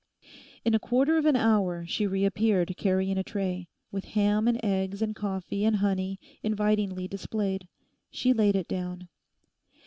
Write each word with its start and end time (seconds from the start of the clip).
In 0.65 0.73
a 0.73 0.79
quarter 0.79 1.19
of 1.19 1.27
an 1.27 1.35
hour 1.35 1.85
she 1.85 2.07
reappeared 2.07 2.75
carrying 2.75 3.19
a 3.19 3.23
tray, 3.23 3.67
with 3.91 4.05
ham 4.15 4.47
and 4.47 4.59
eggs 4.65 4.99
and 5.03 5.15
coffee 5.15 5.63
and 5.63 5.75
honey 5.75 6.19
invitingly 6.41 7.07
displayed. 7.07 7.67
She 8.09 8.33
laid 8.33 8.55
it 8.55 8.67
down. 8.67 9.09